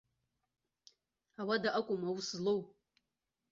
[1.41, 2.61] Ауада акәым аус злоу!